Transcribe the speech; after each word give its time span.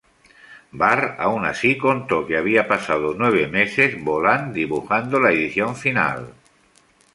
Barr 0.79 1.15
aún 1.19 1.45
así 1.45 1.77
contó 1.77 2.17
que 2.25 2.35
había 2.39 2.67
pasado 2.67 3.13
nueve 3.15 3.45
meses 3.47 4.03
Bolland 4.03 4.51
dibujando 4.51 5.19
la 5.19 5.29
edición 5.31 5.75
final. 5.75 6.33